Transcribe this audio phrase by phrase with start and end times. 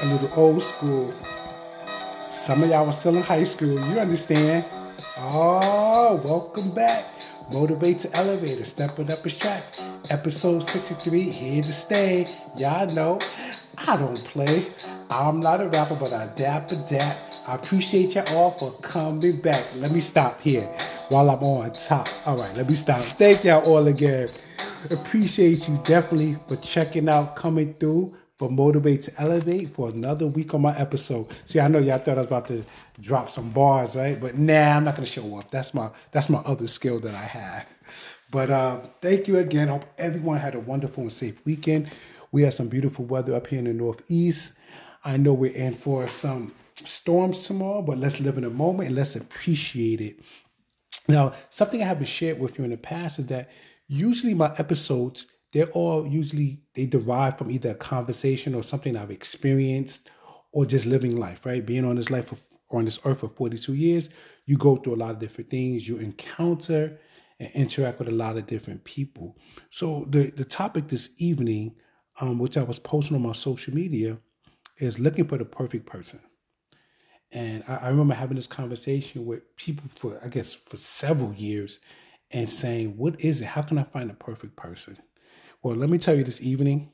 [0.00, 1.12] A little old school.
[2.30, 3.72] Some of y'all were still in high school.
[3.88, 4.64] You understand?
[5.16, 7.04] Oh, welcome back.
[7.50, 9.62] Motivate to Elevate, stepping up his track.
[10.10, 12.26] Episode 63, here to stay.
[12.56, 13.18] Y'all know
[13.86, 14.66] I don't play.
[15.10, 17.16] I'm not a rapper, but I dap a dap.
[17.46, 19.64] I appreciate y'all all for coming back.
[19.76, 20.68] Let me stop here
[21.08, 22.08] while I'm on top.
[22.26, 23.00] All right, let me stop.
[23.02, 24.28] Thank y'all all again.
[24.90, 30.54] Appreciate you definitely for checking out, coming through for Motivate to Elevate for another week
[30.54, 31.28] on my episode.
[31.46, 32.64] See, I know y'all thought I was about to
[33.00, 34.20] drop some bars, right?
[34.20, 35.50] But nah, I'm not gonna show up.
[35.50, 37.66] That's my that's my other skill that I have.
[38.30, 39.68] But uh, thank you again.
[39.68, 41.90] Hope everyone had a wonderful and safe weekend.
[42.32, 44.54] We had some beautiful weather up here in the Northeast.
[45.04, 48.96] I know we're in for some storms tomorrow, but let's live in the moment and
[48.96, 50.18] let's appreciate it.
[51.08, 53.50] Now, something I haven't shared with you in the past is that
[53.86, 59.12] usually my episodes they're all usually they derive from either a conversation or something I've
[59.12, 60.10] experienced
[60.52, 61.64] or just living life, right?
[61.64, 62.36] Being on this life for,
[62.70, 64.08] on this earth for 42 years,
[64.46, 66.98] you go through a lot of different things, you encounter
[67.38, 69.36] and interact with a lot of different people.
[69.70, 71.76] So the, the topic this evening,
[72.20, 74.18] um, which I was posting on my social media,
[74.78, 76.20] is looking for the perfect person.
[77.34, 81.80] And I, I remember having this conversation with people for I guess for several years
[82.30, 83.46] and saying, what is it?
[83.46, 84.96] How can I find the perfect person?
[85.62, 86.92] Well, let me tell you this evening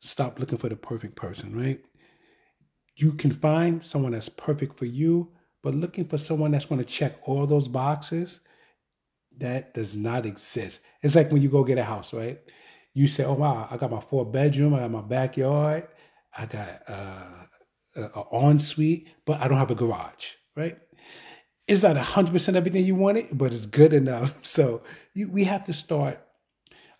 [0.00, 1.80] stop looking for the perfect person, right?
[2.96, 6.84] You can find someone that's perfect for you, but looking for someone that's going to
[6.84, 8.40] check all those boxes,
[9.38, 10.80] that does not exist.
[11.02, 12.38] It's like when you go get a house, right?
[12.92, 15.88] You say, oh, wow, I got my four bedroom, I got my backyard,
[16.36, 17.46] I got uh,
[17.94, 20.78] an ensuite, but I don't have a garage, right?
[21.66, 24.34] It's not 100% everything you wanted, but it's good enough.
[24.42, 24.82] So
[25.14, 26.20] you, we have to start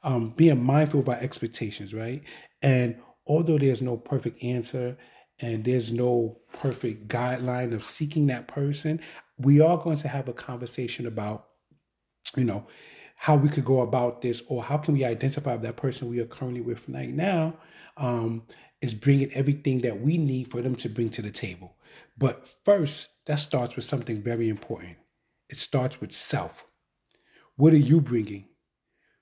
[0.03, 2.23] um, being mindful of our expectations, right?
[2.63, 4.97] And although there's no perfect answer
[5.41, 9.01] and there's no perfect guideline of seeking that person,
[9.39, 11.49] we are going to have a conversation about,
[12.37, 12.67] you know,
[13.25, 16.27] how we could go about this or how can we identify that person we are
[16.27, 17.55] currently with right now
[17.97, 18.43] um,
[18.83, 21.75] is bringing everything that we need for them to bring to the table.
[22.19, 24.99] But first, that starts with something very important.
[25.49, 26.67] It starts with self.
[27.57, 28.45] What are you bringing?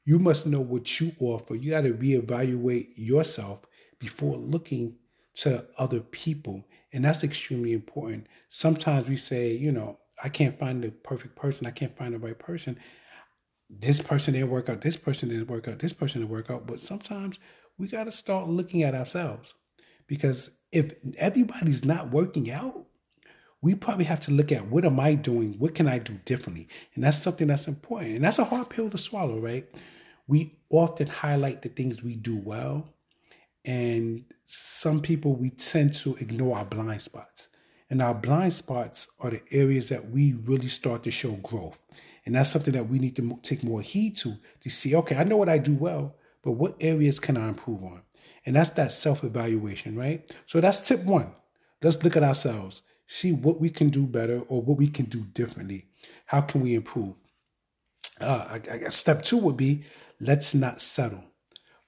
[0.04, 1.54] You must know what you offer.
[1.54, 3.60] You got to reevaluate yourself
[4.00, 4.96] before looking
[5.34, 6.64] to other people.
[6.92, 8.26] And that's extremely important.
[8.48, 11.69] Sometimes we say, you know, I can't find the perfect person.
[11.69, 12.80] I can't find the right person.
[13.81, 14.83] This person didn't work out.
[14.83, 15.78] This person didn't work out.
[15.78, 16.66] This person didn't work out.
[16.66, 17.38] But sometimes
[17.78, 19.55] we got to start looking at ourselves
[20.06, 22.87] because if everybody's not working out,
[23.62, 25.55] we probably have to look at what am I doing?
[25.59, 26.69] What can I do differently?
[26.94, 28.16] And that's something that's important.
[28.16, 29.66] And that's a hard pill to swallow, right?
[30.27, 32.93] We often highlight the things we do well.
[33.65, 37.49] And some people, we tend to ignore our blind spots.
[37.88, 41.78] And our blind spots are the areas that we really start to show growth.
[42.25, 45.25] And that's something that we need to take more heed to to see, okay, I
[45.25, 48.03] know what I do well, but what areas can I improve on?
[48.47, 50.31] And that's that self evaluation, right?
[50.47, 51.32] So that's tip one.
[51.82, 52.82] Let's look at ourselves
[53.12, 55.84] see what we can do better or what we can do differently.
[56.27, 57.15] How can we improve?
[58.19, 59.84] Uh, I, I step two would be
[60.19, 61.25] let's not settle,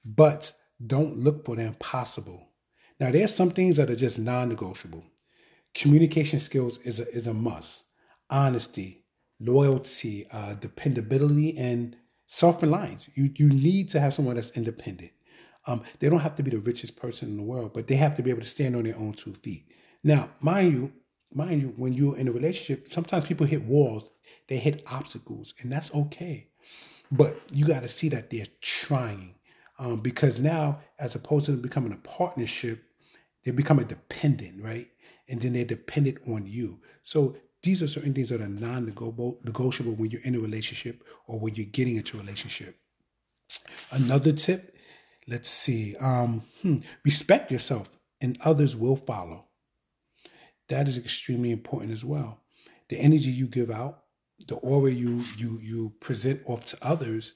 [0.03, 0.51] but
[0.85, 2.49] don't look for the impossible.
[2.99, 5.03] Now, there's some things that are just non negotiable.
[5.73, 7.83] Communication skills is a, is a must,
[8.29, 9.04] honesty,
[9.39, 11.95] loyalty, uh, dependability, and
[12.27, 13.09] self reliance.
[13.15, 15.11] You, you need to have someone that's independent.
[15.67, 18.15] Um, they don't have to be the richest person in the world, but they have
[18.17, 19.65] to be able to stand on their own two feet.
[20.03, 20.93] Now, mind you,
[21.33, 24.09] mind you, when you're in a relationship, sometimes people hit walls,
[24.47, 26.47] they hit obstacles, and that's okay.
[27.11, 29.35] But you got to see that they're trying.
[29.77, 32.83] Um, because now, as opposed to becoming a partnership,
[33.43, 34.87] they become a dependent, right?
[35.27, 36.79] And then they're dependent on you.
[37.03, 41.55] So these are certain things that are non-negotiable when you're in a relationship or when
[41.55, 42.77] you're getting into a relationship.
[43.91, 44.75] Another tip,
[45.27, 47.89] let's see, um, hmm, respect yourself
[48.21, 49.45] and others will follow
[50.69, 52.39] that is extremely important as well.
[52.89, 54.03] The energy you give out,
[54.47, 57.33] the aura you you you present off to others,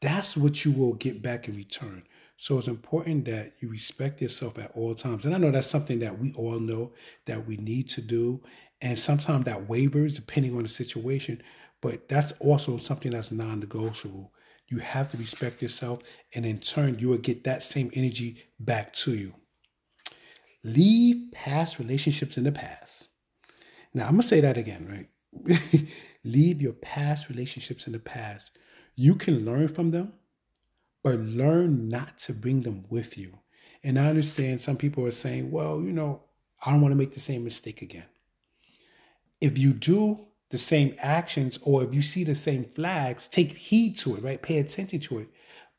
[0.00, 2.04] that's what you will get back in return.
[2.36, 5.26] So it's important that you respect yourself at all times.
[5.26, 6.92] And I know that's something that we all know
[7.26, 8.42] that we need to do.
[8.80, 11.42] And sometimes that wavers depending on the situation,
[11.80, 14.32] but that's also something that's non negotiable.
[14.68, 16.00] You have to respect yourself,
[16.34, 19.34] and in turn, you will get that same energy back to you.
[20.62, 23.08] Leave past relationships in the past.
[23.92, 25.08] Now, I'm going to say that again,
[25.42, 25.88] right?
[26.24, 28.52] Leave your past relationships in the past.
[28.94, 30.12] You can learn from them,
[31.02, 33.38] but learn not to bring them with you.
[33.82, 36.22] And I understand some people are saying, well, you know,
[36.64, 38.04] I don't want to make the same mistake again.
[39.40, 43.96] If you do the same actions or if you see the same flags, take heed
[43.98, 44.42] to it, right?
[44.42, 45.28] Pay attention to it.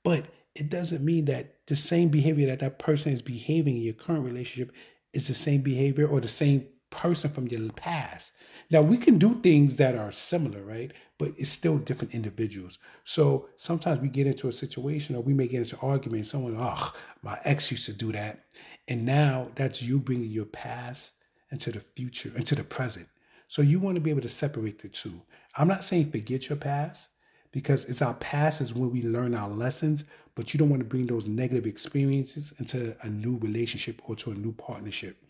[0.04, 0.26] But
[0.56, 4.26] it doesn't mean that the same behavior that that person is behaving in your current
[4.26, 4.74] relationship
[5.14, 8.32] is the same behavior or the same person from your past.
[8.70, 10.92] Now, we can do things that are similar, right?
[11.18, 12.80] But it's still different individuals.
[13.04, 16.28] So sometimes we get into a situation or we may get into an argument.
[16.28, 18.46] Someone, oh, my ex used to do that.
[18.88, 21.14] And now that's you bringing your past
[21.52, 23.08] into the future, into the present.
[23.52, 25.24] So you want to be able to separate the two.
[25.58, 27.10] I'm not saying forget your past
[27.52, 30.06] because it's our past is when we learn our lessons,
[30.36, 34.32] but you don't want to bring those negative experiences into a new relationship or to
[34.32, 35.22] a new partnership.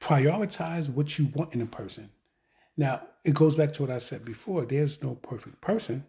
[0.00, 2.08] Prioritize what you want in a person.
[2.74, 6.06] Now, it goes back to what I said before there's no perfect person,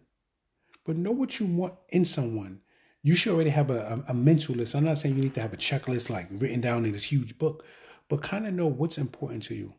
[0.86, 2.62] but know what you want in someone.
[3.02, 4.74] You should already have a, a, a mental list.
[4.74, 7.36] I'm not saying you need to have a checklist like written down in this huge
[7.36, 7.66] book,
[8.08, 9.74] but kind of know what's important to you.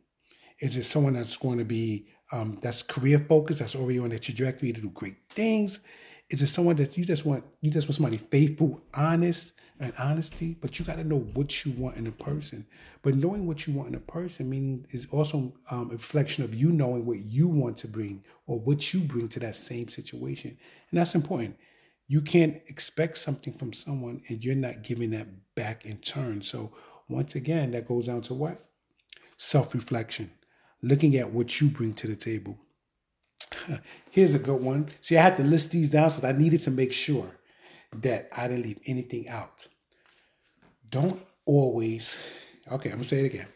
[0.59, 4.19] Is it someone that's going to be um, that's career focused, that's already on a
[4.19, 5.79] trajectory to do great things?
[6.29, 10.55] Is it someone that you just want you just want somebody faithful, honest, and honesty,
[10.61, 12.67] but you got to know what you want in a person.
[13.01, 16.53] But knowing what you want in a person meaning is also um, a reflection of
[16.53, 20.57] you knowing what you want to bring or what you bring to that same situation,
[20.91, 21.57] and that's important.
[22.07, 26.41] You can't expect something from someone and you're not giving that back in turn.
[26.43, 26.73] So
[27.07, 28.65] once again, that goes down to what
[29.37, 30.29] self-reflection,
[30.81, 32.57] looking at what you bring to the table.
[34.11, 34.89] Here's a good one.
[35.01, 37.29] See, I had to list these down so I needed to make sure
[38.01, 39.67] that I didn't leave anything out.
[40.89, 42.17] Don't always,
[42.71, 43.47] okay, I'm gonna say it again.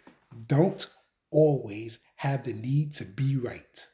[0.47, 0.85] Don't
[1.31, 3.87] always have the need to be right.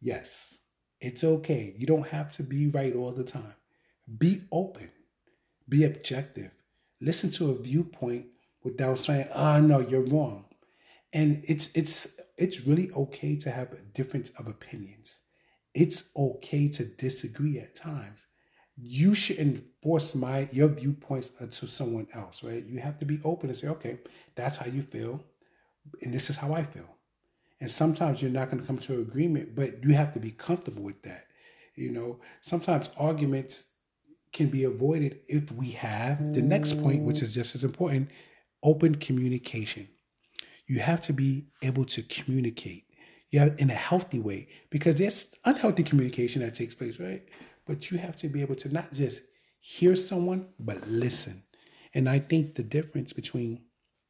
[0.00, 0.58] Yes,
[1.00, 1.74] it's okay.
[1.76, 3.54] You don't have to be right all the time.
[4.18, 4.90] Be open,
[5.68, 6.50] be objective,
[7.00, 8.26] listen to a viewpoint
[8.62, 10.45] without saying, oh no, you're wrong.
[11.16, 11.96] And it's it's
[12.36, 15.20] it's really okay to have a difference of opinions.
[15.74, 18.26] It's okay to disagree at times
[18.76, 22.64] you shouldn't force my your viewpoints to someone else, right?
[22.64, 23.98] You have to be open and say, okay,
[24.34, 25.24] that's how you feel,
[26.02, 26.88] and this is how I feel.
[27.60, 30.30] And sometimes you're not going to come to an agreement, but you have to be
[30.30, 31.24] comfortable with that.
[31.74, 33.66] You know, sometimes arguments
[34.32, 38.10] can be avoided if we have the next point, which is just as important
[38.62, 39.88] open communication.
[40.66, 42.86] You have to be able to communicate
[43.30, 47.22] yeah, in a healthy way because there's unhealthy communication that takes place, right?
[47.66, 49.22] But you have to be able to not just
[49.60, 51.42] hear someone, but listen.
[51.92, 53.62] And I think the difference between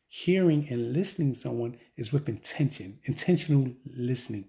[0.09, 4.49] hearing and listening someone is with intention, intentional listening.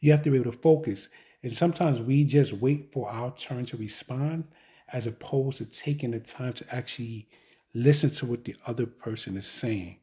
[0.00, 1.08] You have to be able to focus.
[1.42, 4.44] And sometimes we just wait for our turn to respond
[4.92, 7.28] as opposed to taking the time to actually
[7.74, 9.98] listen to what the other person is saying.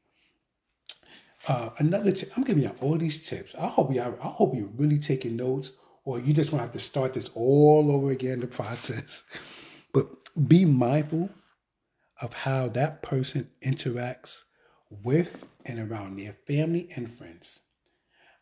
[1.48, 3.54] Uh, another tip, I'm giving you all these tips.
[3.56, 6.74] I hope you I hope you're really taking notes or you just want to have
[6.74, 9.24] to start this all over again, the process.
[9.94, 10.08] But
[10.48, 11.30] be mindful
[12.22, 14.44] of how that person interacts
[14.90, 17.60] with and around their family and friends.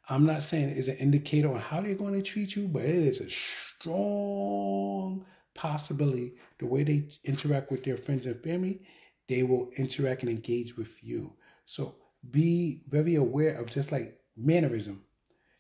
[0.10, 2.84] I'm not saying it is an indicator on how they're going to treat you, but
[2.84, 8.82] it is a strong possibility the way they interact with their friends and family,
[9.28, 11.34] they will interact and engage with you.
[11.66, 11.96] So
[12.32, 15.04] be very aware of just like mannerism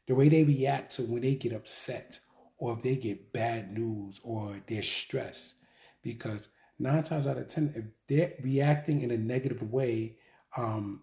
[0.08, 2.20] the way they react to when they get upset
[2.58, 5.55] or if they get bad news or they're stressed.
[6.01, 6.48] Because
[6.79, 10.17] nine times out of ten, if they're reacting in a negative way
[10.58, 11.01] um,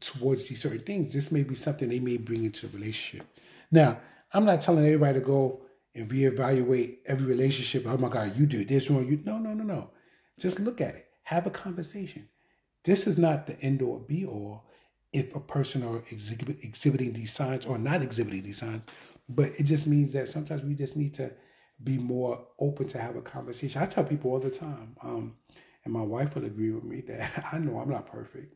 [0.00, 3.26] towards these certain things, this may be something they may bring into the relationship.
[3.70, 4.00] Now,
[4.32, 5.62] I'm not telling everybody to go
[5.94, 7.84] and reevaluate every relationship.
[7.86, 9.06] Oh my God, you did this wrong.
[9.06, 9.90] You no, no, no, no.
[10.38, 11.06] Just look at it.
[11.24, 12.28] Have a conversation.
[12.84, 14.64] This is not the end or be all
[15.12, 18.84] if a person are exhibit, exhibiting these signs or not exhibiting these signs,
[19.28, 21.30] but it just means that sometimes we just need to
[21.82, 23.82] be more open to have a conversation.
[23.82, 25.36] I tell people all the time, um,
[25.84, 28.54] and my wife will agree with me that I know I'm not perfect.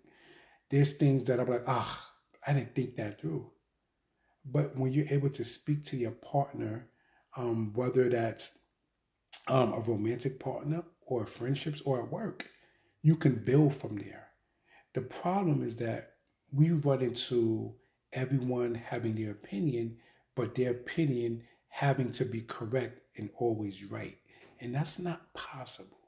[0.71, 3.51] There's things that I'm like, ah, oh, I didn't think that through.
[4.45, 6.89] But when you're able to speak to your partner,
[7.37, 8.59] um, whether that's
[9.49, 12.49] um, a romantic partner or friendships or at work,
[13.03, 14.29] you can build from there.
[14.95, 16.16] The problem is that
[16.57, 17.75] we run into
[18.15, 19.99] everyone having their opinion,
[20.35, 24.17] but their opinion having to be correct and always right.
[24.61, 25.99] And that's not possible.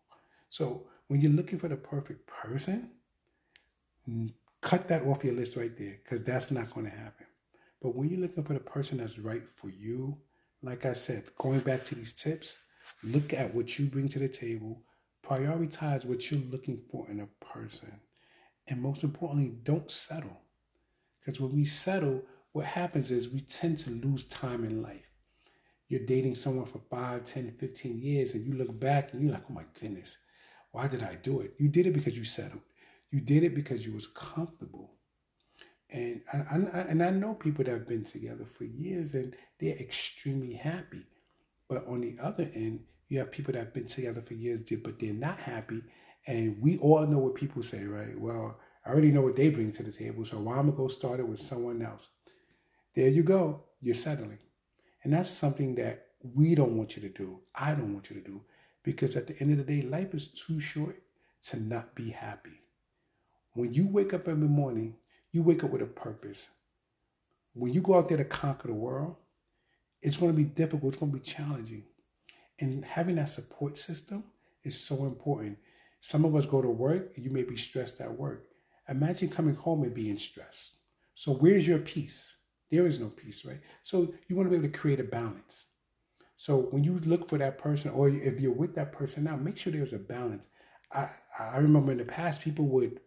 [0.49, 2.93] So when you're looking for the perfect person,
[4.63, 7.27] cut that off your list right there because that's not going to happen.
[7.83, 10.17] But when you're looking for the person that's right for you,
[10.63, 12.59] like I said, going back to these tips,
[13.05, 14.83] look at what you bring to the table,
[15.25, 17.93] prioritize what you're looking for in a person,
[18.69, 20.41] and most importantly, don't settle.
[21.21, 22.23] Because when we settle,
[22.53, 25.11] what happens is we tend to lose time in life.
[25.89, 29.45] You're dating someone for 5, 10, 15 years, and you look back and you're like,
[29.51, 30.19] oh my goodness,
[30.73, 31.55] why did I do it?
[31.59, 32.61] You did it because you settled.
[33.11, 34.93] You did it because you was comfortable.
[35.91, 39.77] And I, I, and I know people that have been together for years and they're
[39.77, 41.07] extremely happy.
[41.69, 44.99] But on the other end, you have people that have been together for years, but
[44.99, 45.83] they're not happy.
[46.27, 48.19] And we all know what people say, right?
[48.19, 50.89] Well, I already know what they bring to the table, so why am I going
[50.89, 52.09] to start it with someone else?
[52.95, 53.63] There you go.
[53.81, 54.39] You're settling.
[55.05, 57.41] And that's something that we don't want you to do.
[57.55, 58.43] I don't want you to do.
[58.83, 61.01] Because at the end of the day, life is too short
[61.45, 62.61] to not be happy.
[63.55, 64.97] When you wake up every morning
[65.33, 66.49] you wake up with a purpose.
[67.55, 69.17] When you go out there to conquer the world,
[70.01, 71.85] it's going to be difficult, it's going to be challenging.
[72.61, 74.25] And having that support system
[74.65, 75.59] is so important.
[76.01, 78.47] Some of us go to work, you may be stressed at work.
[78.89, 80.79] Imagine coming home and being stressed.
[81.15, 82.35] So, where's your peace?
[82.71, 83.61] There is no peace, right?
[83.83, 85.67] So, you want to be able to create a balance.
[86.37, 89.57] So, when you look for that person, or if you're with that person now, make
[89.57, 90.49] sure there's a balance.
[90.93, 93.01] I, I remember in the past, people would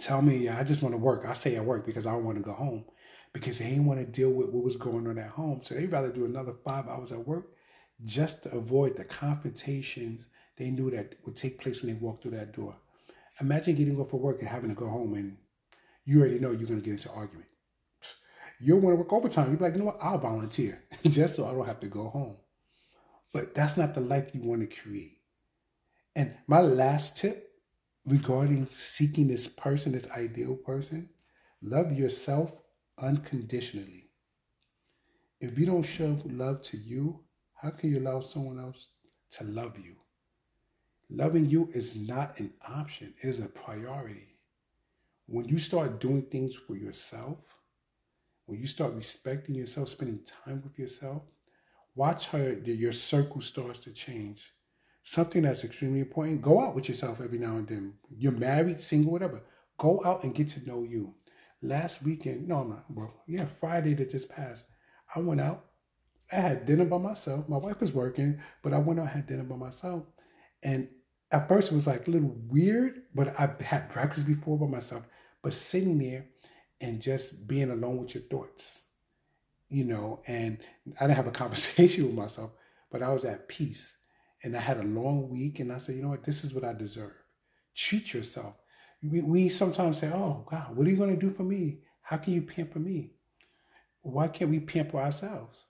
[0.00, 1.24] tell me I just want to work.
[1.26, 2.84] I stay at work because I don't want to go home
[3.32, 5.60] because they didn't want to deal with what was going on at home.
[5.62, 7.53] So they'd rather do another five hours at work
[8.02, 12.32] just to avoid the confrontations they knew that would take place when they walked through
[12.32, 12.76] that door.
[13.40, 15.36] Imagine getting off for work and having to go home and
[16.04, 17.48] you already know you're going to get into argument.
[18.60, 19.48] You'll want to work overtime.
[19.48, 19.98] You'll be like, you know what?
[20.00, 22.36] I'll volunteer just so I don't have to go home.
[23.32, 25.18] But that's not the life you want to create.
[26.14, 27.50] And my last tip
[28.06, 31.08] regarding seeking this person, this ideal person,
[31.60, 32.52] love yourself
[32.98, 34.10] unconditionally.
[35.40, 37.23] If you don't show love to you,
[37.64, 38.88] how can you allow someone else
[39.30, 39.96] to love you?
[41.08, 44.36] Loving you is not an option, it is a priority.
[45.26, 47.38] When you start doing things for yourself,
[48.44, 51.22] when you start respecting yourself, spending time with yourself,
[51.94, 54.52] watch how your circle starts to change
[55.02, 56.42] something that's extremely important.
[56.42, 57.94] Go out with yourself every now and then.
[58.10, 59.40] You're married, single, whatever.
[59.78, 61.14] Go out and get to know you.
[61.62, 64.66] Last weekend, no, I'm not, well, yeah, Friday that just passed,
[65.14, 65.64] I went out.
[66.34, 67.48] I had dinner by myself.
[67.48, 70.04] My wife was working, but I went out and had dinner by myself.
[70.62, 70.88] And
[71.30, 75.04] at first it was like a little weird, but I've had breakfast before by myself.
[75.42, 76.26] But sitting there
[76.80, 78.80] and just being alone with your thoughts,
[79.68, 80.58] you know, and
[81.00, 82.50] I didn't have a conversation with myself,
[82.90, 83.96] but I was at peace
[84.44, 86.64] and I had a long week, and I said, you know what, this is what
[86.64, 87.14] I deserve.
[87.74, 88.54] Treat yourself.
[89.02, 91.78] We, we sometimes say, oh, God, what are you going to do for me?
[92.02, 93.12] How can you pamper me?
[94.02, 95.64] Why can't we pamper ourselves?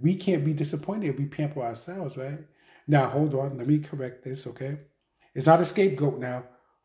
[0.00, 2.40] We can't be disappointed if we pamper ourselves, right?
[2.86, 4.78] Now, hold on, let me correct this, okay?
[5.34, 6.44] It's not a scapegoat now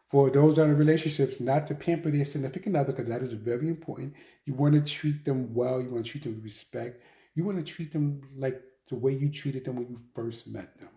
[0.09, 3.33] for those that are in relationships not to pamper their significant other because that is
[3.33, 4.13] very important.
[4.45, 7.01] You want to treat them well, you want to treat them with respect,
[7.35, 10.77] you want to treat them like the way you treated them when you first met
[10.79, 10.89] them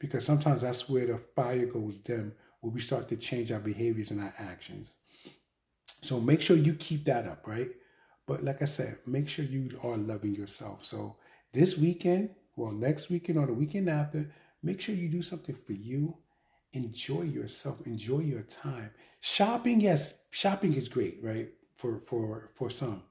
[0.00, 4.10] because sometimes that's where the fire goes dim, where we start to change our behaviors
[4.10, 4.94] and our actions.
[6.02, 7.68] So make sure you keep that up, right?
[8.26, 10.84] But like I said, make sure you are loving yourself.
[10.84, 11.16] So
[11.52, 14.30] this weekend, well, next weekend or the weekend after,
[14.62, 16.16] make sure you do something for you.
[16.72, 17.80] Enjoy yourself.
[17.86, 18.90] Enjoy your time.
[19.20, 21.50] Shopping, yes, shopping is great, right?
[21.76, 23.02] For for for some,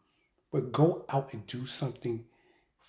[0.52, 2.24] but go out and do something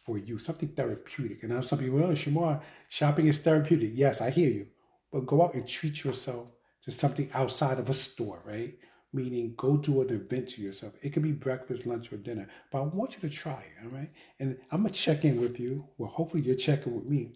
[0.04, 1.42] for you, something therapeutic.
[1.42, 3.92] And now some people, oh, Shamar, shopping is therapeutic.
[3.94, 4.66] Yes, I hear you.
[5.12, 6.48] But go out and treat yourself
[6.82, 8.78] to something outside of a store, right?
[9.12, 10.92] Meaning go do an event to yourself.
[11.02, 12.48] It could be breakfast, lunch, or dinner.
[12.70, 14.10] But I want you to try it, all right?
[14.38, 15.84] And I'm to check in with you.
[15.98, 17.32] Well, hopefully you're checking with me.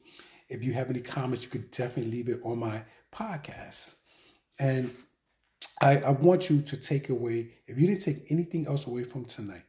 [0.49, 3.97] If you have any comments, you could definitely leave it on my podcast.
[4.59, 4.95] And
[5.81, 9.25] I, I want you to take away, if you didn't take anything else away from
[9.25, 9.64] tonight,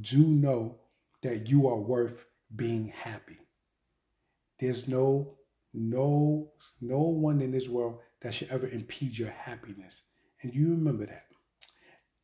[0.00, 0.78] do know
[1.22, 3.38] that you are worth being happy.
[4.58, 5.36] There's no
[5.74, 10.02] no no one in this world that should ever impede your happiness.
[10.46, 11.26] And you remember that.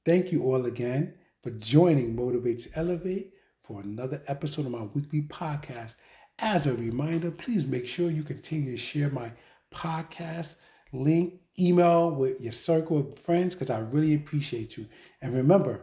[0.06, 3.32] Thank you all again for joining Motivates Elevate
[3.64, 5.96] for another episode of my weekly podcast.
[6.38, 9.32] As a reminder, please make sure you continue to share my
[9.74, 10.54] podcast
[10.92, 14.86] link, email with your circle of friends because I really appreciate you.
[15.20, 15.80] And remember,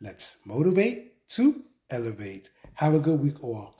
[0.00, 2.50] let's motivate to elevate.
[2.74, 3.78] Have a good week, all.